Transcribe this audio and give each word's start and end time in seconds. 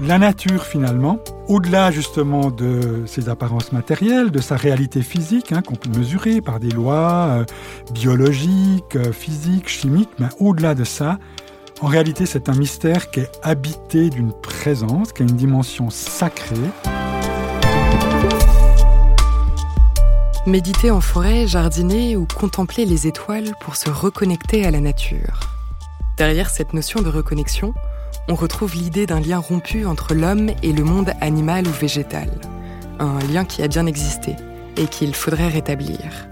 La 0.00 0.16
nature, 0.16 0.62
finalement, 0.62 1.18
au-delà 1.48 1.90
justement 1.90 2.52
de 2.52 3.02
ses 3.06 3.28
apparences 3.28 3.72
matérielles, 3.72 4.30
de 4.30 4.40
sa 4.40 4.56
réalité 4.56 5.02
physique, 5.02 5.50
hein, 5.50 5.60
qu'on 5.60 5.74
peut 5.74 5.90
mesurer 5.90 6.40
par 6.40 6.60
des 6.60 6.70
lois 6.70 7.26
euh, 7.30 7.44
biologiques, 7.92 8.94
euh, 8.94 9.10
physiques, 9.10 9.68
chimiques, 9.68 10.10
mais 10.20 10.28
au-delà 10.38 10.76
de 10.76 10.84
ça, 10.84 11.18
en 11.80 11.88
réalité, 11.88 12.26
c'est 12.26 12.48
un 12.48 12.54
mystère 12.54 13.10
qui 13.10 13.20
est 13.20 13.30
habité 13.42 14.08
d'une 14.08 14.32
présence, 14.32 15.12
qui 15.12 15.22
a 15.22 15.26
une 15.26 15.34
dimension 15.34 15.90
sacrée. 15.90 16.54
Méditer 20.46 20.92
en 20.92 21.00
forêt, 21.00 21.48
jardiner 21.48 22.16
ou 22.16 22.24
contempler 22.38 22.84
les 22.84 23.08
étoiles 23.08 23.50
pour 23.60 23.74
se 23.74 23.90
reconnecter 23.90 24.64
à 24.64 24.70
la 24.70 24.80
nature. 24.80 25.40
Derrière 26.18 26.50
cette 26.50 26.72
notion 26.72 27.02
de 27.02 27.08
reconnexion, 27.08 27.74
on 28.28 28.34
retrouve 28.34 28.74
l'idée 28.74 29.06
d'un 29.06 29.20
lien 29.20 29.38
rompu 29.38 29.86
entre 29.86 30.14
l'homme 30.14 30.50
et 30.62 30.72
le 30.72 30.84
monde 30.84 31.12
animal 31.20 31.66
ou 31.66 31.72
végétal. 31.72 32.30
Un 32.98 33.18
lien 33.20 33.44
qui 33.44 33.62
a 33.62 33.68
bien 33.68 33.86
existé 33.86 34.36
et 34.76 34.86
qu'il 34.86 35.14
faudrait 35.14 35.48
rétablir. 35.48 36.28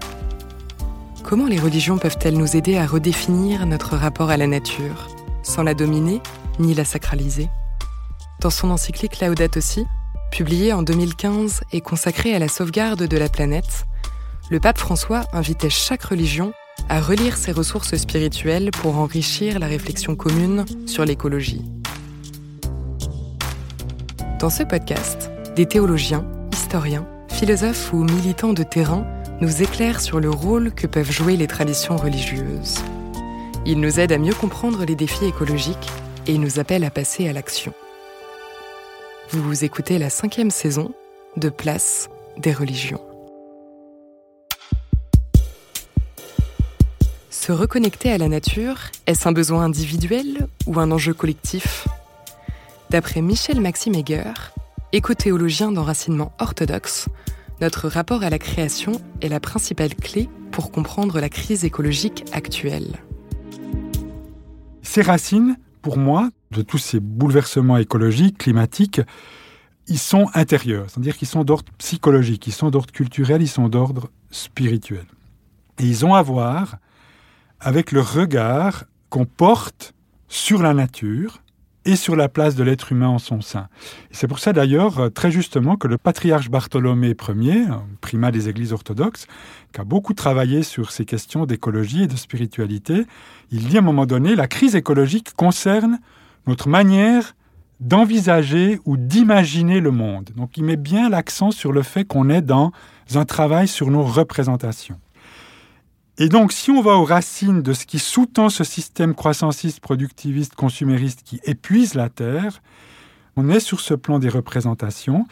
Comment 1.23 1.47
les 1.47 1.59
religions 1.59 1.97
peuvent-elles 1.97 2.37
nous 2.37 2.55
aider 2.55 2.77
à 2.77 2.85
redéfinir 2.85 3.65
notre 3.65 3.97
rapport 3.97 4.29
à 4.29 4.37
la 4.37 4.47
nature, 4.47 5.07
sans 5.43 5.63
la 5.63 5.73
dominer 5.73 6.21
ni 6.59 6.73
la 6.73 6.85
sacraliser? 6.85 7.49
Dans 8.41 8.51
son 8.51 8.69
encyclique 8.69 9.19
Laudato 9.19 9.59
Si, 9.59 9.85
publiée 10.31 10.73
en 10.73 10.83
2015 10.83 11.61
et 11.73 11.81
consacrée 11.81 12.35
à 12.35 12.39
la 12.39 12.47
sauvegarde 12.47 13.03
de 13.03 13.17
la 13.17 13.27
planète, 13.27 13.87
le 14.49 14.59
pape 14.59 14.77
François 14.77 15.25
invitait 15.33 15.69
chaque 15.69 16.03
religion 16.03 16.53
à 16.89 17.01
relire 17.01 17.35
ses 17.35 17.51
ressources 17.51 17.95
spirituelles 17.97 18.69
pour 18.71 18.97
enrichir 18.97 19.59
la 19.59 19.67
réflexion 19.67 20.15
commune 20.15 20.63
sur 20.85 21.03
l'écologie. 21.03 21.65
Dans 24.39 24.51
ce 24.51 24.61
podcast, 24.61 25.31
des 25.55 25.65
théologiens, 25.65 26.23
historiens, 26.53 27.07
philosophes 27.27 27.91
ou 27.91 28.03
militants 28.03 28.53
de 28.53 28.61
terrain 28.61 29.03
nous 29.41 29.63
éclairent 29.63 29.99
sur 29.99 30.19
le 30.19 30.29
rôle 30.29 30.71
que 30.71 30.85
peuvent 30.85 31.11
jouer 31.11 31.37
les 31.37 31.47
traditions 31.47 31.97
religieuses. 31.97 32.75
Ils 33.65 33.79
nous 33.79 33.99
aident 33.99 34.11
à 34.11 34.19
mieux 34.19 34.35
comprendre 34.35 34.85
les 34.85 34.93
défis 34.93 35.25
écologiques 35.25 35.89
et 36.27 36.37
nous 36.37 36.59
appellent 36.59 36.83
à 36.83 36.91
passer 36.91 37.27
à 37.27 37.33
l'action. 37.33 37.73
Vous 39.31 39.65
écoutez 39.65 39.97
la 39.97 40.11
cinquième 40.11 40.51
saison 40.51 40.93
de 41.35 41.49
Place 41.49 42.07
des 42.37 42.53
religions. 42.53 43.01
Se 47.31 47.51
reconnecter 47.51 48.11
à 48.11 48.19
la 48.19 48.27
nature, 48.27 48.77
est-ce 49.07 49.27
un 49.27 49.31
besoin 49.31 49.63
individuel 49.63 50.47
ou 50.67 50.79
un 50.79 50.91
enjeu 50.91 51.15
collectif? 51.15 51.87
D'après 52.89 53.21
Michel 53.21 53.59
Maxime 53.59 53.95
Heger, 53.95 54.53
écothéologien 54.93 55.73
d'enracinement 55.73 56.31
orthodoxe, 56.39 57.09
notre 57.59 57.89
rapport 57.89 58.23
à 58.23 58.29
la 58.29 58.39
création 58.39 58.93
est 59.21 59.27
la 59.27 59.41
principale 59.41 59.93
clé 59.93 60.29
pour 60.51 60.71
comprendre 60.71 61.19
la 61.19 61.27
crise 61.27 61.65
écologique 61.65 62.23
actuelle. 62.31 62.95
Ces 64.83 65.01
racines, 65.01 65.57
pour 65.81 65.97
moi, 65.97 66.29
de 66.51 66.61
tous 66.61 66.77
ces 66.77 67.01
bouleversements 67.01 67.75
écologiques, 67.75 68.37
climatiques, 68.37 69.01
ils 69.87 69.99
sont 69.99 70.27
intérieurs, 70.33 70.89
c'est-à-dire 70.89 71.17
qu'ils 71.17 71.27
sont 71.27 71.43
d'ordre 71.43 71.71
psychologique, 71.79 72.47
ils 72.47 72.53
sont 72.53 72.69
d'ordre 72.69 72.93
culturel, 72.93 73.41
ils 73.41 73.49
sont 73.49 73.67
d'ordre 73.67 74.09
spirituel. 74.31 75.05
Et 75.77 75.83
ils 75.83 76.05
ont 76.05 76.13
à 76.13 76.21
voir 76.21 76.77
avec 77.59 77.91
le 77.91 77.99
regard 77.99 78.85
qu'on 79.09 79.25
porte 79.25 79.93
sur 80.29 80.61
la 80.61 80.73
nature 80.73 81.41
et 81.87 81.95
sur 81.95 82.17
la 82.17 82.27
place 82.27 82.55
de 82.55 82.63
l'être 82.63 82.91
humain 82.91 83.07
en 83.07 83.17
son 83.17 83.39
sein. 83.39 83.69
C'est 84.11 84.27
pour 84.27 84.39
ça 84.39 84.51
d'ailleurs, 84.51 85.09
très 85.13 85.31
justement, 85.31 85.77
que 85.77 85.87
le 85.87 85.97
patriarche 85.97 86.49
Bartholomé 86.49 87.15
Ier, 87.29 87.65
primat 88.01 88.29
des 88.29 88.49
églises 88.49 88.73
orthodoxes, 88.73 89.25
qui 89.73 89.79
a 89.81 89.85
beaucoup 89.85 90.13
travaillé 90.13 90.63
sur 90.63 90.91
ces 90.91 91.05
questions 91.05 91.45
d'écologie 91.45 92.03
et 92.03 92.07
de 92.07 92.17
spiritualité, 92.17 93.05
il 93.51 93.67
dit 93.67 93.77
à 93.77 93.79
un 93.79 93.83
moment 93.83 94.05
donné, 94.05 94.35
la 94.35 94.47
crise 94.47 94.75
écologique 94.75 95.33
concerne 95.35 95.99
notre 96.45 96.67
manière 96.67 97.35
d'envisager 97.79 98.79
ou 98.85 98.97
d'imaginer 98.97 99.79
le 99.79 99.91
monde. 99.91 100.31
Donc 100.35 100.57
il 100.57 100.65
met 100.65 100.77
bien 100.77 101.09
l'accent 101.09 101.51
sur 101.51 101.71
le 101.71 101.83
fait 101.83 102.03
qu'on 102.03 102.29
est 102.29 102.41
dans 102.41 102.71
un 103.15 103.23
travail 103.23 103.67
sur 103.67 103.91
nos 103.91 104.03
représentations. 104.03 104.99
Et 106.19 106.29
donc, 106.29 106.51
si 106.51 106.71
on 106.71 106.81
va 106.81 106.97
aux 106.97 107.03
racines 107.03 107.61
de 107.61 107.73
ce 107.73 107.85
qui 107.85 107.99
sous-tend 107.99 108.49
ce 108.49 108.63
système 108.63 109.13
croissanciste, 109.13 109.79
productiviste, 109.81 110.55
consumériste 110.55 111.21
qui 111.23 111.39
épuise 111.43 111.93
la 111.93 112.09
Terre, 112.09 112.61
on 113.35 113.49
est 113.49 113.59
sur 113.59 113.79
ce 113.79 113.93
plan 113.93 114.17
des 114.17 114.29
représentations. 114.29 115.27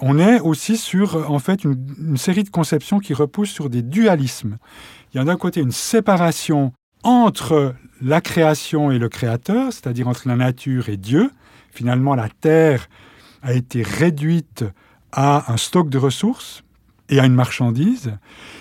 On 0.00 0.18
est 0.18 0.40
aussi 0.40 0.76
sur, 0.76 1.30
en 1.30 1.38
fait, 1.38 1.62
une, 1.62 1.86
une 2.00 2.16
série 2.16 2.42
de 2.42 2.50
conceptions 2.50 2.98
qui 2.98 3.14
reposent 3.14 3.50
sur 3.50 3.70
des 3.70 3.82
dualismes. 3.82 4.58
Il 5.12 5.18
y 5.18 5.20
a 5.20 5.24
d'un 5.24 5.36
côté 5.36 5.60
une 5.60 5.70
séparation 5.70 6.72
entre 7.04 7.76
la 8.02 8.20
création 8.20 8.90
et 8.90 8.98
le 8.98 9.08
créateur, 9.08 9.72
c'est-à-dire 9.72 10.08
entre 10.08 10.26
la 10.26 10.34
nature 10.34 10.88
et 10.88 10.96
Dieu. 10.96 11.30
Finalement, 11.70 12.16
la 12.16 12.28
Terre 12.28 12.88
a 13.42 13.52
été 13.52 13.82
réduite 13.82 14.64
à 15.12 15.52
un 15.52 15.56
stock 15.56 15.88
de 15.90 15.98
ressources 15.98 16.64
et 17.08 17.20
à 17.20 17.26
une 17.26 17.34
marchandise. 17.34 18.12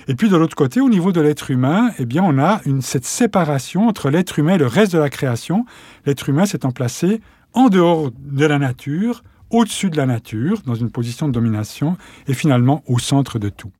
Et 0.07 0.15
puis 0.15 0.29
de 0.29 0.35
l'autre 0.35 0.55
côté, 0.55 0.81
au 0.81 0.89
niveau 0.89 1.11
de 1.11 1.21
l'être 1.21 1.51
humain, 1.51 1.91
eh 1.99 2.05
bien, 2.05 2.23
on 2.23 2.37
a 2.39 2.61
cette 2.81 3.05
séparation 3.05 3.87
entre 3.87 4.09
l'être 4.09 4.39
humain 4.39 4.55
et 4.55 4.57
le 4.57 4.67
reste 4.67 4.93
de 4.93 4.99
la 4.99 5.09
création. 5.09 5.65
L'être 6.05 6.27
humain 6.29 6.45
s'étant 6.45 6.71
placé 6.71 7.21
en 7.53 7.69
dehors 7.69 8.11
de 8.17 8.45
la 8.45 8.59
nature, 8.59 9.23
au-dessus 9.49 9.89
de 9.89 9.97
la 9.97 10.05
nature, 10.05 10.61
dans 10.65 10.75
une 10.75 10.89
position 10.89 11.27
de 11.27 11.33
domination, 11.33 11.97
et 12.27 12.33
finalement 12.33 12.83
au 12.87 12.99
centre 12.99 13.39
de 13.39 13.49
tout. 13.49 13.71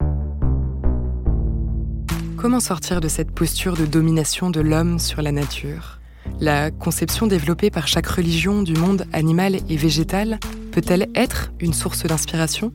Comment 2.38 2.60
sortir 2.60 3.02
de 3.02 3.08
cette 3.08 3.32
posture 3.32 3.76
de 3.76 3.86
domination 3.86 4.50
de 4.50 4.62
l'homme 4.62 5.00
sur 5.00 5.22
la 5.22 5.32
nature? 5.32 6.00
La 6.40 6.72
conception 6.72 7.26
développée 7.26 7.70
par 7.70 7.88
chaque 7.88 8.08
religion 8.08 8.64
du 8.64 8.74
monde 8.74 9.06
animal 9.14 9.58
et 9.70 9.78
végétal 9.78 10.40
peut-elle 10.72 11.08
être 11.16 11.52
une 11.60 11.74
source 11.74 12.04
d'inspiration? 12.04 12.74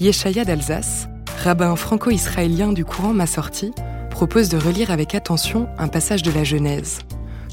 Yeshaya 0.00 0.44
d'Alsace, 0.44 1.08
rabbin 1.42 1.74
franco-israélien 1.74 2.72
du 2.72 2.84
courant 2.84 3.12
Massorti, 3.12 3.72
propose 4.10 4.48
de 4.48 4.56
relire 4.56 4.92
avec 4.92 5.16
attention 5.16 5.68
un 5.76 5.88
passage 5.88 6.22
de 6.22 6.30
la 6.30 6.44
Genèse, 6.44 7.00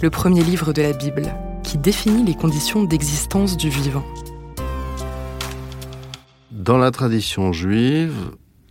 le 0.03 0.11
premier 0.11 0.44
livre 0.44 0.72
de 0.72 0.84
la 0.84 0.94
Bible, 0.94 1.34
qui 1.63 1.79
définit 1.79 2.23
les 2.23 2.35
conditions 2.35 2.84
d'existence 2.84 3.57
du 3.57 3.69
vivant. 3.69 4.05
Dans 6.51 6.78
la 6.78 6.91
tradition 6.91 7.51
juive, 7.51 8.13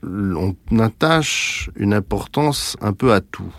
on 0.05 0.55
attache 0.79 1.69
une 1.75 1.95
importance 1.95 2.77
un 2.81 2.93
peu 2.93 3.13
à 3.13 3.21
tout. 3.21 3.53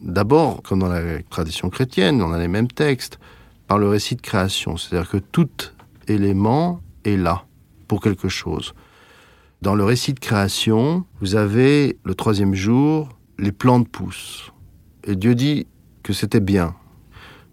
D'abord, 0.00 0.62
comme 0.62 0.78
dans 0.78 0.88
la 0.88 1.22
tradition 1.24 1.68
chrétienne, 1.68 2.22
on 2.22 2.32
a 2.32 2.38
les 2.38 2.48
mêmes 2.48 2.68
textes, 2.68 3.18
par 3.68 3.76
le 3.76 3.86
récit 3.86 4.16
de 4.16 4.22
création, 4.22 4.78
c'est-à-dire 4.78 5.10
que 5.10 5.18
tout 5.18 5.50
élément 6.08 6.80
est 7.04 7.16
là 7.16 7.44
pour 7.86 8.00
quelque 8.00 8.30
chose. 8.30 8.72
Dans 9.62 9.76
le 9.76 9.84
récit 9.84 10.12
de 10.12 10.18
création, 10.18 11.04
vous 11.20 11.36
avez 11.36 11.96
le 12.02 12.16
troisième 12.16 12.52
jour, 12.52 13.10
les 13.38 13.52
plantes 13.52 13.88
poussent. 13.88 14.52
Et 15.04 15.14
Dieu 15.14 15.36
dit 15.36 15.68
que 16.02 16.12
c'était 16.12 16.40
bien. 16.40 16.74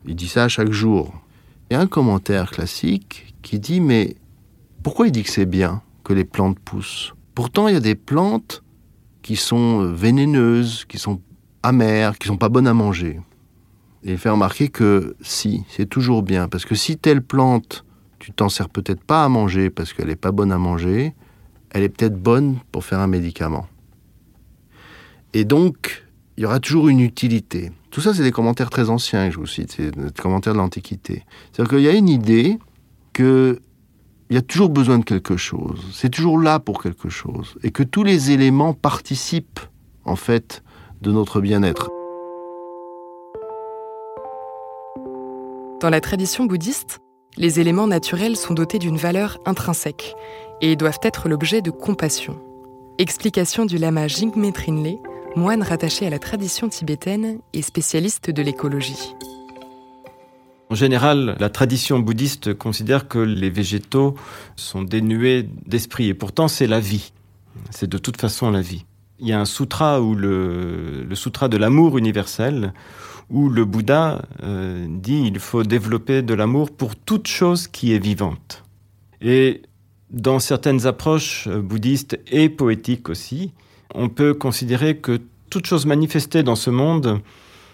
Il 0.07 0.15
dit 0.15 0.27
ça 0.27 0.47
chaque 0.47 0.71
jour. 0.71 1.13
Il 1.69 1.75
y 1.75 1.77
a 1.77 1.79
un 1.79 1.85
commentaire 1.85 2.49
classique 2.49 3.35
qui 3.43 3.59
dit 3.59 3.79
mais 3.79 4.15
pourquoi 4.81 5.05
il 5.05 5.11
dit 5.11 5.21
que 5.21 5.29
c'est 5.29 5.45
bien 5.45 5.83
que 6.03 6.13
les 6.13 6.25
plantes 6.25 6.57
poussent? 6.57 7.13
Pourtant, 7.35 7.67
il 7.67 7.75
y 7.75 7.77
a 7.77 7.79
des 7.79 7.93
plantes 7.93 8.63
qui 9.21 9.35
sont 9.35 9.83
vénéneuses, 9.93 10.85
qui 10.85 10.97
sont 10.97 11.21
amères, 11.61 12.17
qui 12.17 12.27
sont 12.27 12.37
pas 12.37 12.49
bonnes 12.49 12.65
à 12.65 12.73
manger. 12.73 13.19
Et 14.03 14.13
il 14.13 14.17
fait 14.17 14.31
remarquer 14.31 14.69
que 14.69 15.15
si, 15.21 15.63
c'est 15.69 15.87
toujours 15.87 16.23
bien. 16.23 16.47
Parce 16.47 16.65
que 16.65 16.73
si 16.73 16.97
telle 16.97 17.21
plante, 17.21 17.85
tu 18.17 18.31
t'en 18.31 18.49
sers 18.49 18.67
peut-être 18.67 19.03
pas 19.03 19.23
à 19.23 19.29
manger 19.29 19.69
parce 19.69 19.93
qu'elle 19.93 20.07
n'est 20.07 20.15
pas 20.15 20.31
bonne 20.31 20.51
à 20.51 20.57
manger, 20.57 21.13
elle 21.71 21.83
est 21.83 21.89
peut-être 21.89 22.19
bonne 22.19 22.57
pour 22.71 22.83
faire 22.83 22.99
un 22.99 23.07
médicament. 23.07 23.67
Et 25.33 25.45
donc, 25.45 26.05
il 26.37 26.43
y 26.43 26.45
aura 26.45 26.59
toujours 26.59 26.89
une 26.89 26.99
utilité. 26.99 27.71
Tout 27.91 28.01
ça, 28.01 28.13
c'est 28.13 28.23
des 28.23 28.31
commentaires 28.31 28.69
très 28.69 28.89
anciens 28.89 29.27
que 29.27 29.33
je 29.35 29.39
vous 29.39 29.47
cite, 29.47 29.73
c'est 29.75 29.91
des 29.91 30.11
commentaires 30.11 30.53
de 30.53 30.59
l'Antiquité. 30.59 31.25
C'est-à-dire 31.51 31.75
qu'il 31.75 31.83
y 31.83 31.89
a 31.89 31.93
une 31.93 32.09
idée 32.09 32.57
qu'il 33.13 33.59
y 34.29 34.37
a 34.37 34.41
toujours 34.41 34.69
besoin 34.69 34.99
de 34.99 35.03
quelque 35.03 35.37
chose, 35.37 35.85
c'est 35.93 36.09
toujours 36.09 36.39
là 36.39 36.59
pour 36.59 36.81
quelque 36.81 37.09
chose, 37.09 37.57
et 37.63 37.71
que 37.71 37.83
tous 37.83 38.03
les 38.03 38.31
éléments 38.31 38.73
participent, 38.73 39.59
en 40.05 40.15
fait, 40.15 40.63
de 41.01 41.11
notre 41.11 41.41
bien-être. 41.41 41.89
Dans 45.81 45.89
la 45.89 46.01
tradition 46.01 46.45
bouddhiste, 46.45 46.99
les 47.37 47.59
éléments 47.59 47.87
naturels 47.87 48.35
sont 48.35 48.53
dotés 48.53 48.79
d'une 48.79 48.97
valeur 48.97 49.39
intrinsèque 49.45 50.13
et 50.61 50.75
doivent 50.75 50.99
être 51.03 51.29
l'objet 51.29 51.61
de 51.61 51.71
compassion. 51.71 52.39
Explication 52.97 53.65
du 53.65 53.77
lama 53.77 54.07
Jigme 54.07 54.51
Trinle, 54.51 54.97
moine 55.35 55.63
rattaché 55.63 56.05
à 56.05 56.09
la 56.09 56.19
tradition 56.19 56.69
tibétaine 56.69 57.39
et 57.53 57.61
spécialiste 57.61 58.29
de 58.29 58.41
l'écologie. 58.41 59.15
En 60.69 60.75
général, 60.75 61.35
la 61.39 61.49
tradition 61.49 61.99
bouddhiste 61.99 62.53
considère 62.53 63.07
que 63.07 63.17
les 63.17 63.49
végétaux 63.49 64.15
sont 64.55 64.83
dénués 64.83 65.47
d'esprit, 65.65 66.09
et 66.09 66.13
pourtant 66.13 66.47
c'est 66.47 66.67
la 66.67 66.79
vie. 66.79 67.11
C'est 67.71 67.89
de 67.89 67.97
toute 67.97 68.21
façon 68.21 68.51
la 68.51 68.61
vie. 68.61 68.85
Il 69.19 69.27
y 69.27 69.33
a 69.33 69.39
un 69.39 69.45
sutra 69.45 69.99
le, 69.99 71.03
le 71.03 71.15
sutra 71.15 71.47
de 71.47 71.57
l'amour 71.57 71.97
universel, 71.97 72.73
où 73.29 73.49
le 73.49 73.65
Bouddha 73.65 74.21
euh, 74.43 74.85
dit 74.89 75.23
il 75.25 75.39
faut 75.39 75.63
développer 75.63 76.21
de 76.21 76.33
l'amour 76.33 76.71
pour 76.71 76.95
toute 76.95 77.27
chose 77.27 77.67
qui 77.67 77.93
est 77.93 78.03
vivante. 78.03 78.63
Et 79.21 79.63
dans 80.11 80.39
certaines 80.39 80.87
approches 80.87 81.47
bouddhistes 81.47 82.19
et 82.31 82.49
poétiques 82.49 83.09
aussi, 83.09 83.53
on 83.93 84.09
peut 84.09 84.33
considérer 84.33 84.97
que 84.97 85.19
toute 85.49 85.65
chose 85.65 85.85
manifestée 85.85 86.43
dans 86.43 86.55
ce 86.55 86.69
monde, 86.69 87.21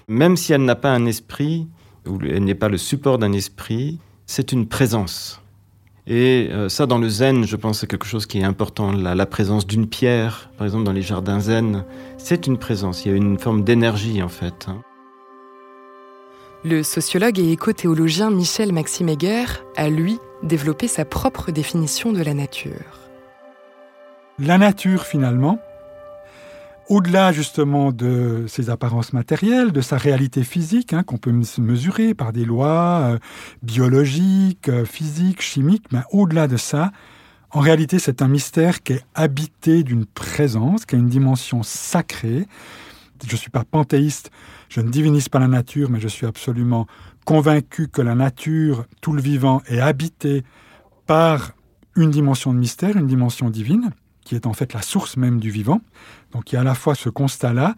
même 0.08 0.38
si 0.38 0.54
elle 0.54 0.64
n'a 0.64 0.76
pas 0.76 0.94
un 0.94 1.06
esprit, 1.06 1.68
ou 2.08 2.20
elle 2.24 2.44
n'est 2.44 2.56
pas 2.56 2.70
le 2.70 2.78
support 2.78 3.18
d'un 3.18 3.34
esprit, 3.34 4.00
c'est 4.26 4.52
une 4.52 4.68
présence. 4.68 5.42
Et 6.08 6.50
euh, 6.52 6.70
ça, 6.70 6.86
dans 6.86 7.00
le 7.00 7.10
zen, 7.10 7.46
je 7.46 7.56
pense, 7.56 7.80
c'est 7.80 7.88
quelque 7.88 8.06
chose 8.06 8.28
qui 8.28 8.40
est 8.40 8.44
important. 8.44 8.92
La, 8.92 9.26
présence 9.26 9.66
d'une 9.66 9.88
pierre, 9.88 10.52
par 10.58 10.68
exemple, 10.68 10.84
dans 10.84 10.92
les 10.92 11.02
jardins 11.02 11.40
zen, 11.40 11.84
c'est 12.18 12.46
une 12.46 12.58
présence. 12.58 13.06
Il 13.06 13.12
y 13.12 13.14
a 13.14 13.18
une 13.18 13.40
forme 13.40 13.64
d'énergie, 13.64 14.22
en 14.22 14.30
fait. 14.30 14.68
Hein. 14.68 14.82
Le 16.64 16.84
sociologue 16.84 17.40
et 17.40 17.52
éco-théologien 17.52 18.30
Michel 18.30 18.72
Maxime 18.72 19.10
Heger 19.10 19.64
a, 19.76 19.90
lui, 19.90 20.20
développé 20.46 20.88
sa 20.88 21.06
propre 21.06 21.52
définition 21.52 22.14
de 22.14 22.22
la 22.22 22.34
nature. 22.34 23.10
La 24.40 24.58
nature, 24.58 25.06
finalement, 25.06 25.60
au-delà 26.88 27.32
justement 27.32 27.92
de 27.92 28.46
ses 28.48 28.70
apparences 28.70 29.14
matérielles, 29.14 29.72
de 29.72 29.82
sa 29.82 29.98
réalité 29.98 30.44
physique, 30.44 30.94
hein, 30.94 31.04
qu'on 31.04 31.18
peut 31.18 31.32
mesurer 31.32 32.14
par 32.14 32.32
des 32.32 32.46
lois 32.46 33.02
euh, 33.02 33.18
biologiques, 33.64 34.70
euh, 34.70 34.86
physiques, 34.86 35.42
chimiques, 35.42 35.86
mais 35.92 36.02
au-delà 36.12 36.48
de 36.48 36.58
ça, 36.58 36.92
en 37.52 37.62
réalité, 37.62 38.00
c'est 38.00 38.22
un 38.22 38.28
mystère 38.28 38.84
qui 38.84 38.94
est 38.94 39.06
habité 39.16 39.84
d'une 39.84 40.06
présence, 40.06 40.86
qui 40.86 40.96
a 40.96 40.98
une 40.98 41.08
dimension 41.08 41.64
sacrée. 41.64 42.48
Je 43.28 43.34
ne 43.34 43.38
suis 43.38 43.50
pas 43.50 43.64
panthéiste, 43.64 44.32
je 44.70 44.82
ne 44.82 44.90
divinise 44.90 45.30
pas 45.30 45.40
la 45.40 45.48
nature, 45.48 45.90
mais 45.90 46.00
je 46.00 46.08
suis 46.08 46.26
absolument 46.26 46.88
convaincu 47.26 47.88
que 47.88 48.02
la 48.02 48.16
nature, 48.16 48.86
tout 49.02 49.14
le 49.14 49.22
vivant, 49.22 49.62
est 49.68 49.80
habité 49.80 50.44
par 51.08 51.52
une 51.96 52.12
dimension 52.12 52.54
de 52.54 52.60
mystère, 52.60 52.98
une 52.98 53.08
dimension 53.08 53.50
divine 53.50 53.92
qui 54.26 54.36
est 54.36 54.48
en 54.48 54.54
fait 54.54 54.74
la 54.74 54.82
source 54.82 55.16
même 55.16 55.40
du 55.40 55.52
vivant. 55.52 55.80
Donc 56.32 56.52
il 56.52 56.56
y 56.56 56.58
a 56.58 56.62
à 56.62 56.64
la 56.66 56.76
fois 56.76 56.96
ce 56.96 57.10
constat-là, 57.10 57.76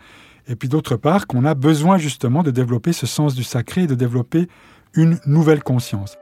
et 0.47 0.55
puis 0.55 0.69
d'autre 0.69 0.95
part 0.95 1.27
qu'on 1.27 1.45
a 1.45 1.53
besoin 1.53 1.97
justement 1.97 2.41
de 2.41 2.51
développer 2.51 2.94
ce 2.94 3.05
sens 3.05 3.35
du 3.35 3.44
sacré 3.44 3.83
et 3.83 3.88
de 3.88 3.95
développer 3.95 4.47
une 4.94 5.19
nouvelle 5.25 5.61
conscience. 5.61 6.17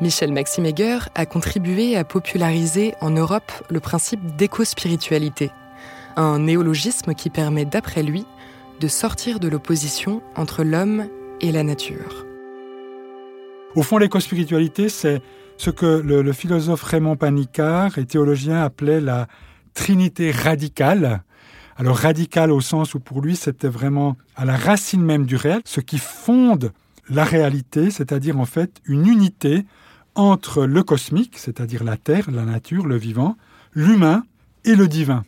Michel 0.00 0.32
Maxime 0.32 0.66
Heger 0.66 1.08
a 1.14 1.26
contribué 1.26 1.96
à 1.96 2.04
populariser 2.04 2.94
en 3.00 3.10
Europe 3.10 3.52
le 3.70 3.80
principe 3.80 4.36
d'éco-spiritualité, 4.36 5.50
un 6.16 6.38
néologisme 6.40 7.14
qui 7.14 7.30
permet, 7.30 7.64
d'après 7.64 8.02
lui, 8.02 8.24
de 8.80 8.88
sortir 8.88 9.40
de 9.40 9.48
l'opposition 9.48 10.22
entre 10.36 10.64
l'homme 10.64 11.08
et 11.40 11.52
la 11.52 11.62
nature. 11.62 12.26
Au 13.74 13.82
fond, 13.82 13.98
l'éco-spiritualité, 13.98 14.88
c'est 14.88 15.20
ce 15.56 15.70
que 15.70 15.86
le, 15.86 16.32
philosophe 16.32 16.82
Raymond 16.82 17.16
Panicard 17.16 17.98
et 17.98 18.04
théologien 18.04 18.62
appelait 18.62 19.00
la 19.00 19.26
trinité 19.74 20.30
radicale. 20.30 21.22
Alors 21.76 21.96
radicale 21.96 22.52
au 22.52 22.60
sens 22.60 22.94
où 22.94 23.00
pour 23.00 23.20
lui 23.20 23.34
c'était 23.34 23.68
vraiment 23.68 24.16
à 24.36 24.44
la 24.44 24.56
racine 24.56 25.02
même 25.02 25.26
du 25.26 25.34
réel, 25.34 25.60
ce 25.64 25.80
qui 25.80 25.98
fonde 25.98 26.72
la 27.08 27.24
réalité, 27.24 27.90
c'est-à-dire 27.90 28.38
en 28.38 28.44
fait 28.44 28.80
une 28.84 29.06
unité 29.06 29.64
entre 30.14 30.64
le 30.64 30.82
cosmique, 30.84 31.36
c'est-à-dire 31.36 31.82
la 31.82 31.96
Terre, 31.96 32.30
la 32.30 32.44
nature, 32.44 32.86
le 32.86 32.96
vivant, 32.96 33.36
l'humain 33.74 34.24
et 34.64 34.76
le 34.76 34.86
divin. 34.86 35.24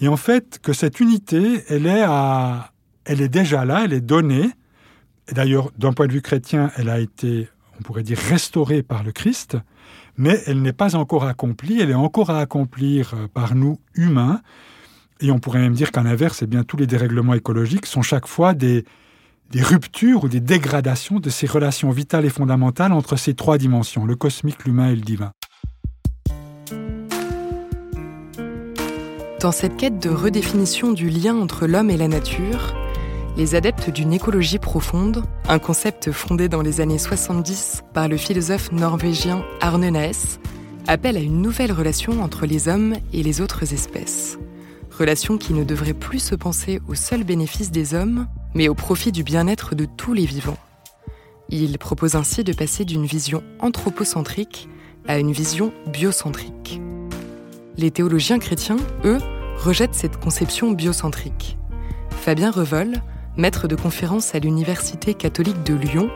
Et 0.00 0.08
en 0.08 0.16
fait 0.16 0.58
que 0.62 0.72
cette 0.72 1.00
unité, 1.00 1.62
elle 1.68 1.86
est, 1.86 3.28
déjà 3.28 3.64
là, 3.64 3.82
elle 3.84 3.92
est 3.92 4.00
donnée. 4.00 4.50
Et 5.28 5.34
d'ailleurs, 5.34 5.70
d'un 5.78 5.92
point 5.92 6.06
de 6.06 6.12
vue 6.12 6.22
chrétien, 6.22 6.70
elle 6.76 6.88
a 6.88 6.98
été 6.98 7.48
on 7.78 7.82
pourrait 7.82 8.02
dire 8.02 8.18
restaurée 8.18 8.82
par 8.82 9.02
le 9.02 9.12
Christ, 9.12 9.56
mais 10.16 10.40
elle 10.46 10.62
n'est 10.62 10.72
pas 10.72 10.96
encore 10.96 11.24
accomplie, 11.24 11.80
elle 11.80 11.90
est 11.90 11.94
encore 11.94 12.30
à 12.30 12.40
accomplir 12.40 13.14
euh, 13.14 13.26
par 13.26 13.54
nous 13.54 13.80
humains. 13.94 14.40
Et 15.20 15.30
on 15.30 15.38
pourrait 15.38 15.60
même 15.60 15.74
dire 15.74 15.92
qu'en 15.92 16.06
inverse, 16.06 16.42
eh 16.42 16.46
bien, 16.46 16.64
tous 16.64 16.76
les 16.76 16.86
dérèglements 16.86 17.34
écologiques 17.34 17.86
sont 17.86 18.02
chaque 18.02 18.26
fois 18.26 18.52
des 18.54 18.84
ruptures 19.54 20.24
ou 20.24 20.28
des 20.28 20.40
dégradations 20.40 21.20
de 21.20 21.30
ces 21.30 21.46
relations 21.46 21.90
vitales 21.90 22.24
et 22.24 22.30
fondamentales 22.30 22.92
entre 22.92 23.16
ces 23.16 23.34
trois 23.34 23.56
dimensions, 23.56 24.04
le 24.04 24.16
cosmique, 24.16 24.64
l'humain 24.64 24.90
et 24.90 24.96
le 24.96 25.02
divin. 25.02 25.32
Dans 29.44 29.52
cette 29.52 29.76
quête 29.76 29.98
de 29.98 30.08
redéfinition 30.08 30.92
du 30.92 31.10
lien 31.10 31.36
entre 31.36 31.66
l'homme 31.66 31.90
et 31.90 31.98
la 31.98 32.08
nature, 32.08 32.74
les 33.36 33.54
adeptes 33.54 33.90
d'une 33.90 34.14
écologie 34.14 34.58
profonde, 34.58 35.22
un 35.50 35.58
concept 35.58 36.12
fondé 36.12 36.48
dans 36.48 36.62
les 36.62 36.80
années 36.80 36.96
70 36.96 37.82
par 37.92 38.08
le 38.08 38.16
philosophe 38.16 38.72
norvégien 38.72 39.44
Arne 39.60 39.86
Naes, 39.86 40.38
appellent 40.86 41.18
à 41.18 41.20
une 41.20 41.42
nouvelle 41.42 41.72
relation 41.72 42.22
entre 42.22 42.46
les 42.46 42.68
hommes 42.68 42.94
et 43.12 43.22
les 43.22 43.42
autres 43.42 43.74
espèces. 43.74 44.38
Relation 44.98 45.36
qui 45.36 45.52
ne 45.52 45.62
devrait 45.62 45.92
plus 45.92 46.20
se 46.20 46.34
penser 46.34 46.80
au 46.88 46.94
seul 46.94 47.22
bénéfice 47.22 47.70
des 47.70 47.92
hommes, 47.92 48.26
mais 48.54 48.68
au 48.68 48.74
profit 48.74 49.12
du 49.12 49.24
bien-être 49.24 49.74
de 49.74 49.84
tous 49.84 50.14
les 50.14 50.24
vivants. 50.24 50.56
Il 51.50 51.76
propose 51.76 52.14
ainsi 52.14 52.44
de 52.44 52.54
passer 52.54 52.86
d'une 52.86 53.04
vision 53.04 53.42
anthropocentrique 53.60 54.70
à 55.06 55.18
une 55.18 55.32
vision 55.32 55.70
biocentrique. 55.92 56.80
Les 57.76 57.90
théologiens 57.90 58.38
chrétiens, 58.38 58.76
eux, 59.04 59.18
rejettent 59.58 59.94
cette 59.94 60.18
conception 60.18 60.72
biocentrique. 60.72 61.56
Fabien 62.10 62.50
Revol, 62.50 63.02
maître 63.36 63.68
de 63.68 63.76
conférence 63.76 64.34
à 64.34 64.38
l'Université 64.38 65.14
catholique 65.14 65.62
de 65.64 65.74
Lyon, 65.74 66.10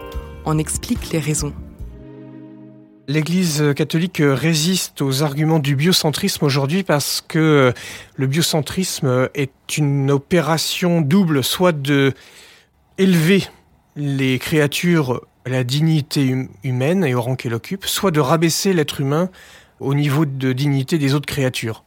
en 0.45 0.59
explique 0.59 1.11
les 1.11 1.19
raisons. 1.19 1.53
L'Église 3.09 3.65
catholique 3.75 4.21
résiste 4.23 5.01
aux 5.01 5.23
arguments 5.23 5.61
du 5.61 5.77
biocentrisme 5.77 6.45
aujourd'hui 6.45 6.83
parce 6.83 7.25
que 7.27 7.73
le 8.17 8.27
biocentrisme 8.27 9.31
est 9.35 9.79
une 9.79 10.11
opération 10.11 11.01
double, 11.01 11.43
soit 11.43 11.73
de 11.73 12.13
élever 12.99 13.45
les 13.97 14.39
créatures 14.39 15.23
à 15.47 15.51
la 15.51 15.65
dignité 15.65 16.35
hum-, 16.35 16.49
humaine 16.65 17.03
et 17.03 17.15
au 17.15 17.23
rang 17.23 17.35
qu'elle 17.35 17.55
occupe, 17.55 17.87
soit 17.87 18.11
de 18.11 18.21
rabaisser 18.21 18.75
l'être 18.75 19.01
humain 19.01 19.31
au 19.81 19.95
niveau 19.95 20.27
de 20.27 20.53
dignité 20.53 20.99
des 20.99 21.15
autres 21.15 21.27
créatures. 21.27 21.85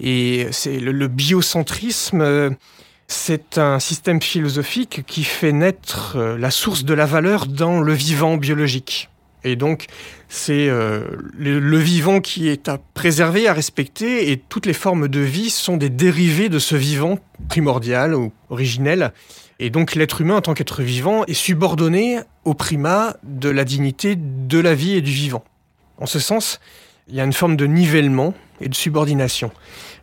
Et 0.00 0.48
c'est 0.50 0.80
le, 0.80 1.08
biocentrisme 1.08 2.56
c'est 3.12 3.58
un 3.58 3.80
système 3.80 4.22
philosophique 4.22 5.02
qui 5.04 5.24
fait 5.24 5.50
naître 5.50 6.14
euh, 6.16 6.38
la 6.38 6.52
source 6.52 6.84
de 6.84 6.94
la 6.94 7.06
valeur 7.06 7.46
dans 7.46 7.80
le 7.80 7.92
vivant 7.92 8.36
biologique. 8.36 9.10
Et 9.42 9.56
donc, 9.56 9.86
c'est 10.28 10.68
euh, 10.68 11.04
le, 11.36 11.78
vivant 11.78 12.20
qui 12.20 12.48
est 12.48 12.68
à 12.68 12.78
préserver, 12.94 13.48
à 13.48 13.52
respecter, 13.52 14.30
et 14.30 14.36
toutes 14.36 14.66
les 14.66 14.74
formes 14.74 15.08
de 15.08 15.18
vie 15.18 15.50
sont 15.50 15.76
des 15.76 15.88
dérivés 15.88 16.48
de 16.48 16.60
ce 16.60 16.76
vivant 16.76 17.18
primordial 17.48 18.14
ou 18.14 18.32
originel. 18.48 19.12
Et 19.58 19.70
donc, 19.70 19.96
l'être 19.96 20.20
humain, 20.20 20.36
en 20.36 20.40
tant 20.40 20.54
qu'être 20.54 20.82
vivant, 20.82 21.24
est 21.24 21.34
subordonné 21.34 22.20
au 22.44 22.54
primat 22.54 23.16
de 23.24 23.48
la 23.48 23.64
dignité 23.64 24.14
de 24.16 24.58
la 24.60 24.74
vie 24.74 24.92
et 24.92 25.02
du 25.02 25.10
vivant. 25.10 25.42
En 25.98 26.06
ce 26.06 26.20
sens, 26.20 26.60
il 27.10 27.16
y 27.16 27.20
a 27.20 27.24
une 27.24 27.32
forme 27.32 27.56
de 27.56 27.66
nivellement 27.66 28.34
et 28.60 28.68
de 28.68 28.74
subordination. 28.74 29.50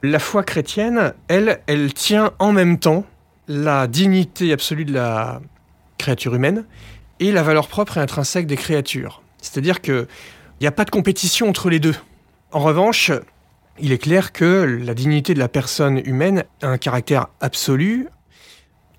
La 0.04 0.20
foi 0.20 0.44
chrétienne, 0.44 1.14
elle, 1.28 1.62
elle 1.68 1.94
tient 1.94 2.32
en 2.40 2.52
même 2.52 2.80
temps 2.80 3.06
la 3.48 3.88
dignité 3.88 4.52
absolue 4.52 4.86
de 4.86 4.94
la 4.94 5.42
créature 5.98 6.36
humaine 6.36 6.66
et 7.20 7.32
la 7.32 7.44
valeur 7.44 7.68
propre 7.68 7.98
et 7.98 8.02
intrinsèque 8.02 8.46
des 8.46 8.58
créatures. 8.58 9.22
C'est-à-dire 9.42 9.82
qu'il 9.82 10.08
n'y 10.62 10.68
a 10.68 10.72
pas 10.72 10.86
de 10.86 10.90
compétition 10.90 11.50
entre 11.50 11.70
les 11.70 11.80
deux. 11.80 11.96
En 12.52 12.60
revanche, 12.60 13.12
il 13.80 13.92
est 13.92 13.98
clair 13.98 14.34
que 14.34 14.80
la 14.84 14.94
dignité 14.94 15.34
de 15.34 15.40
la 15.40 15.48
personne 15.48 16.02
humaine 16.06 16.44
a 16.62 16.68
un 16.68 16.78
caractère 16.78 17.28
absolu 17.40 18.08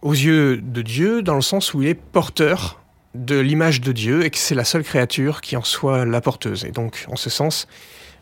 aux 0.02 0.12
yeux 0.12 0.58
de 0.58 0.82
Dieu 0.82 1.22
dans 1.22 1.34
le 1.34 1.42
sens 1.42 1.74
où 1.74 1.82
il 1.82 1.88
est 1.88 1.94
porteur 1.94 2.80
de 3.14 3.38
l'image 3.38 3.80
de 3.80 3.92
Dieu 3.92 4.24
et 4.24 4.30
que 4.30 4.38
c'est 4.38 4.54
la 4.54 4.64
seule 4.64 4.84
créature 4.84 5.40
qui 5.40 5.56
en 5.56 5.64
soit 5.64 6.04
la 6.04 6.20
porteuse. 6.20 6.64
Et 6.64 6.70
donc, 6.70 7.06
en 7.08 7.16
ce 7.16 7.30
sens, 7.30 7.66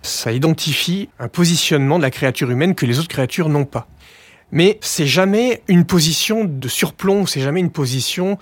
ça 0.02 0.32
identifie 0.32 1.08
un 1.18 1.28
positionnement 1.28 1.98
de 1.98 2.02
la 2.02 2.10
créature 2.10 2.50
humaine 2.50 2.74
que 2.74 2.86
les 2.86 2.98
autres 2.98 3.08
créatures 3.08 3.48
n'ont 3.48 3.64
pas. 3.64 3.88
Mais 4.52 4.78
c'est 4.80 5.06
jamais 5.06 5.62
une 5.68 5.84
position 5.84 6.44
de 6.44 6.68
surplomb, 6.68 7.26
c'est 7.26 7.40
jamais 7.40 7.60
une 7.60 7.70
position 7.70 8.38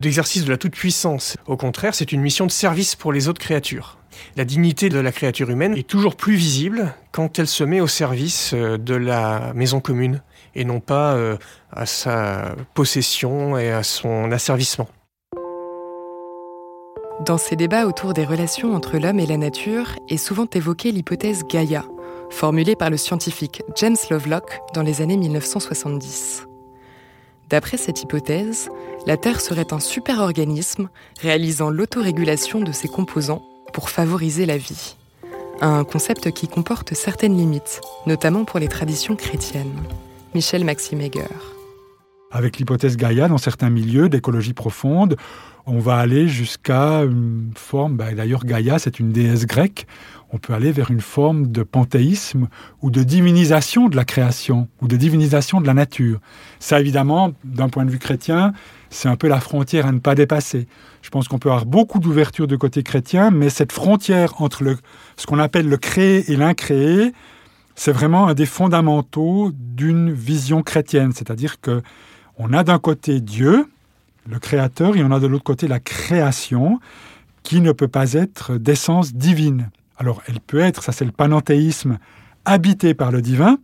d'exercice 0.00 0.44
de 0.44 0.50
la 0.50 0.56
toute-puissance. 0.56 1.36
Au 1.46 1.56
contraire, 1.56 1.94
c'est 1.94 2.10
une 2.12 2.20
mission 2.20 2.46
de 2.46 2.50
service 2.50 2.96
pour 2.96 3.12
les 3.12 3.28
autres 3.28 3.40
créatures. 3.40 3.98
La 4.36 4.44
dignité 4.44 4.88
de 4.88 4.98
la 4.98 5.12
créature 5.12 5.50
humaine 5.50 5.76
est 5.76 5.86
toujours 5.86 6.16
plus 6.16 6.34
visible 6.34 6.92
quand 7.12 7.38
elle 7.38 7.46
se 7.46 7.64
met 7.64 7.80
au 7.80 7.86
service 7.86 8.52
euh, 8.54 8.78
de 8.78 8.94
la 8.94 9.52
maison 9.54 9.80
commune 9.80 10.22
et 10.54 10.64
non 10.64 10.80
pas 10.80 11.14
euh, 11.14 11.36
à 11.72 11.86
sa 11.86 12.54
possession 12.74 13.58
et 13.58 13.70
à 13.70 13.82
son 13.82 14.30
asservissement. 14.30 14.88
Dans 17.24 17.38
ces 17.38 17.56
débats 17.56 17.86
autour 17.86 18.12
des 18.12 18.26
relations 18.26 18.74
entre 18.74 18.98
l'homme 18.98 19.18
et 19.18 19.24
la 19.24 19.38
nature 19.38 19.96
est 20.10 20.18
souvent 20.18 20.46
évoquée 20.52 20.92
l'hypothèse 20.92 21.44
Gaïa, 21.44 21.86
formulée 22.28 22.76
par 22.76 22.90
le 22.90 22.98
scientifique 22.98 23.62
James 23.76 23.96
Lovelock 24.10 24.60
dans 24.74 24.82
les 24.82 25.00
années 25.00 25.16
1970. 25.16 26.46
D'après 27.48 27.78
cette 27.78 28.02
hypothèse, 28.02 28.68
la 29.06 29.16
Terre 29.16 29.40
serait 29.40 29.72
un 29.72 29.80
super-organisme 29.80 30.90
réalisant 31.22 31.70
l'autorégulation 31.70 32.60
de 32.60 32.72
ses 32.72 32.88
composants 32.88 33.42
pour 33.72 33.88
favoriser 33.88 34.44
la 34.44 34.58
vie. 34.58 34.96
Un 35.62 35.84
concept 35.84 36.30
qui 36.30 36.46
comporte 36.46 36.92
certaines 36.92 37.38
limites, 37.38 37.80
notamment 38.06 38.44
pour 38.44 38.60
les 38.60 38.68
traditions 38.68 39.16
chrétiennes. 39.16 39.80
Michel 40.34 40.64
Maxime 40.64 41.00
Heger. 41.00 41.53
Avec 42.34 42.58
l'hypothèse 42.58 42.96
Gaïa, 42.96 43.28
dans 43.28 43.38
certains 43.38 43.70
milieux 43.70 44.08
d'écologie 44.08 44.54
profonde, 44.54 45.16
on 45.66 45.78
va 45.78 45.98
aller 45.98 46.26
jusqu'à 46.26 47.04
une 47.04 47.52
forme, 47.54 47.96
bah, 47.96 48.12
d'ailleurs 48.12 48.44
Gaïa 48.44 48.80
c'est 48.80 48.98
une 48.98 49.12
déesse 49.12 49.46
grecque, 49.46 49.86
on 50.32 50.38
peut 50.38 50.52
aller 50.52 50.72
vers 50.72 50.90
une 50.90 51.00
forme 51.00 51.52
de 51.52 51.62
panthéisme 51.62 52.48
ou 52.82 52.90
de 52.90 53.04
divinisation 53.04 53.88
de 53.88 53.94
la 53.94 54.04
création 54.04 54.66
ou 54.82 54.88
de 54.88 54.96
divinisation 54.96 55.60
de 55.60 55.66
la 55.68 55.74
nature. 55.74 56.18
Ça 56.58 56.80
évidemment, 56.80 57.34
d'un 57.44 57.68
point 57.68 57.84
de 57.84 57.90
vue 57.90 58.00
chrétien, 58.00 58.52
c'est 58.90 59.08
un 59.08 59.14
peu 59.14 59.28
la 59.28 59.38
frontière 59.38 59.86
à 59.86 59.92
ne 59.92 60.00
pas 60.00 60.16
dépasser. 60.16 60.66
Je 61.02 61.10
pense 61.10 61.28
qu'on 61.28 61.38
peut 61.38 61.50
avoir 61.50 61.66
beaucoup 61.66 62.00
d'ouverture 62.00 62.48
de 62.48 62.56
côté 62.56 62.82
chrétien, 62.82 63.30
mais 63.30 63.48
cette 63.48 63.70
frontière 63.70 64.42
entre 64.42 64.64
ce 65.16 65.26
qu'on 65.26 65.38
appelle 65.38 65.68
le 65.68 65.76
créé 65.76 66.32
et 66.32 66.36
l'incréé, 66.36 67.12
c'est 67.76 67.92
vraiment 67.92 68.26
un 68.26 68.34
des 68.34 68.46
fondamentaux 68.46 69.52
d'une 69.54 70.12
vision 70.12 70.64
chrétienne. 70.64 71.12
C'est-à-dire 71.12 71.60
que 71.60 71.80
on 72.38 72.52
a 72.52 72.64
d'un 72.64 72.78
côté 72.78 73.20
Dieu, 73.20 73.66
le 74.28 74.38
créateur, 74.38 74.96
et 74.96 75.04
on 75.04 75.10
a 75.10 75.20
de 75.20 75.26
l'autre 75.26 75.44
côté 75.44 75.68
la 75.68 75.80
création, 75.80 76.80
qui 77.42 77.60
ne 77.60 77.72
peut 77.72 77.88
pas 77.88 78.14
être 78.14 78.56
d'essence 78.56 79.14
divine. 79.14 79.70
Alors 79.96 80.22
elle 80.26 80.40
peut 80.40 80.60
être, 80.60 80.82
ça 80.82 80.92
c'est 80.92 81.04
le 81.04 81.12
panenthéisme, 81.12 81.98
habitée 82.44 82.94
par 82.94 83.12
le 83.12 83.22
divin, 83.22 83.58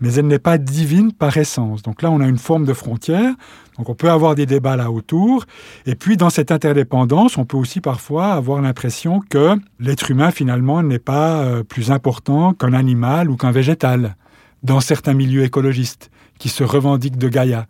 mais 0.00 0.14
elle 0.14 0.26
n'est 0.26 0.38
pas 0.38 0.58
divine 0.58 1.12
par 1.12 1.36
essence. 1.36 1.82
Donc 1.82 2.02
là, 2.02 2.10
on 2.10 2.20
a 2.20 2.26
une 2.26 2.38
forme 2.38 2.64
de 2.64 2.72
frontière. 2.72 3.34
Donc 3.76 3.88
on 3.88 3.94
peut 3.94 4.10
avoir 4.10 4.34
des 4.34 4.46
débats 4.46 4.76
là 4.76 4.90
autour. 4.90 5.46
Et 5.86 5.94
puis 5.94 6.16
dans 6.16 6.30
cette 6.30 6.50
interdépendance, 6.50 7.38
on 7.38 7.44
peut 7.44 7.56
aussi 7.56 7.80
parfois 7.80 8.32
avoir 8.32 8.60
l'impression 8.62 9.20
que 9.20 9.56
l'être 9.78 10.10
humain 10.10 10.30
finalement 10.30 10.82
n'est 10.82 10.98
pas 10.98 11.42
euh, 11.42 11.62
plus 11.62 11.90
important 11.90 12.54
qu'un 12.54 12.72
animal 12.72 13.30
ou 13.30 13.36
qu'un 13.36 13.52
végétal 13.52 14.16
dans 14.62 14.80
certains 14.80 15.14
milieux 15.14 15.44
écologistes 15.44 16.10
qui 16.40 16.48
se 16.48 16.64
revendiquent 16.64 17.18
de 17.18 17.28
Gaïa. 17.28 17.68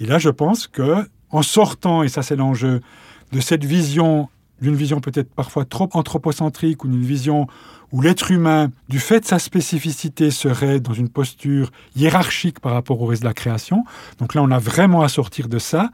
Et 0.00 0.04
là, 0.04 0.18
je 0.18 0.28
pense 0.28 0.66
que 0.66 1.08
en 1.30 1.42
sortant, 1.42 2.02
et 2.02 2.08
ça 2.08 2.22
c'est 2.22 2.36
l'enjeu, 2.36 2.82
de 3.32 3.40
cette 3.40 3.64
vision, 3.64 4.28
d'une 4.60 4.74
vision 4.74 5.00
peut-être 5.00 5.32
parfois 5.32 5.64
trop 5.64 5.88
anthropocentrique 5.92 6.84
ou 6.84 6.88
d'une 6.88 7.04
vision 7.04 7.46
où 7.92 8.02
l'être 8.02 8.30
humain, 8.30 8.70
du 8.88 8.98
fait 8.98 9.20
de 9.20 9.24
sa 9.24 9.38
spécificité, 9.38 10.30
serait 10.30 10.80
dans 10.80 10.92
une 10.92 11.08
posture 11.08 11.70
hiérarchique 11.96 12.60
par 12.60 12.72
rapport 12.72 13.00
au 13.00 13.06
reste 13.06 13.22
de 13.22 13.28
la 13.28 13.34
création. 13.34 13.84
Donc 14.18 14.34
là, 14.34 14.42
on 14.42 14.50
a 14.50 14.58
vraiment 14.58 15.02
à 15.02 15.08
sortir 15.08 15.48
de 15.48 15.58
ça. 15.58 15.90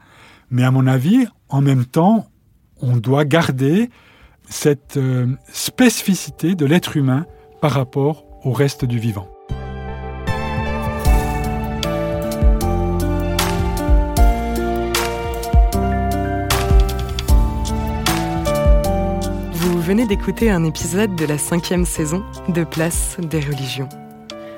Mais 0.49 0.63
à 0.63 0.71
mon 0.71 0.87
avis, 0.87 1.25
en 1.47 1.61
même 1.61 1.85
temps, 1.85 2.27
on 2.81 2.97
doit 2.97 3.23
garder 3.23 3.89
cette 4.49 4.97
euh, 4.97 5.27
spécificité 5.51 6.55
de 6.55 6.65
l'être 6.65 6.97
humain 6.97 7.25
par 7.61 7.71
rapport 7.71 8.25
au 8.43 8.51
reste 8.51 8.85
du 8.85 8.99
vivant. 8.99 9.34
Venez 19.85 20.07
d'écouter 20.07 20.49
un 20.49 20.63
épisode 20.63 21.15
de 21.15 21.27
la 21.27 21.37
cinquième 21.37 21.85
saison 21.85 22.23
de 22.49 22.63
Place 22.63 23.17
des 23.19 23.39
religions. 23.39 23.87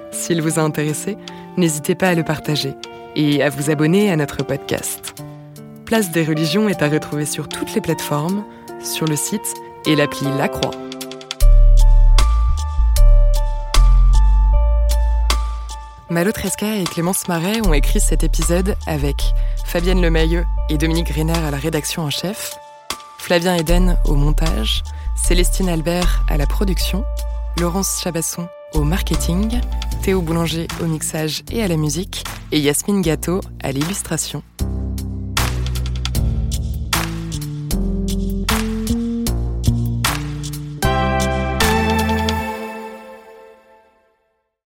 S'il 0.09 0.41
vous 0.41 0.57
a 0.57 0.61
intéressé, 0.61 1.17
n'hésitez 1.57 1.95
pas 1.95 2.07
à 2.07 2.15
le 2.15 2.23
partager 2.23 2.75
et 3.17 3.43
à 3.43 3.49
vous 3.49 3.69
abonner 3.69 4.09
à 4.09 4.15
notre 4.15 4.45
podcast. 4.45 5.21
Place 5.85 6.11
des 6.11 6.23
religions 6.23 6.69
est 6.69 6.81
à 6.81 6.87
retrouver 6.87 7.25
sur 7.25 7.49
toutes 7.49 7.75
les 7.75 7.81
plateformes, 7.81 8.45
sur 8.81 9.05
le 9.05 9.17
site 9.17 9.53
et 9.85 9.97
l'appli 9.97 10.25
La 10.37 10.47
Croix. 10.47 10.71
Malo 16.09 16.31
Tresca 16.31 16.77
et 16.77 16.85
Clémence 16.85 17.27
Marais 17.27 17.59
ont 17.67 17.73
écrit 17.73 17.99
cet 17.99 18.23
épisode 18.23 18.77
avec 18.85 19.33
Fabienne 19.65 20.01
Lemayeux 20.01 20.45
et 20.69 20.77
Dominique 20.77 21.07
Griner 21.07 21.37
à 21.45 21.51
la 21.51 21.57
rédaction 21.57 22.03
en 22.03 22.09
chef, 22.09 22.57
Flavien 23.17 23.55
Eden 23.55 23.97
au 24.05 24.15
montage, 24.15 24.83
Célestine 25.17 25.67
Albert 25.67 26.23
à 26.29 26.37
la 26.37 26.45
production, 26.45 27.03
Laurence 27.59 27.99
Chabasson 28.01 28.47
au 28.73 28.83
marketing, 28.83 29.59
Théo 30.01 30.21
Boulanger 30.21 30.67
au 30.81 30.85
mixage 30.85 31.43
et 31.51 31.61
à 31.61 31.67
la 31.67 31.75
musique, 31.75 32.23
et 32.51 32.59
Yasmine 32.59 33.01
Gâteau 33.01 33.41
à 33.61 33.71
l'illustration. 33.71 34.43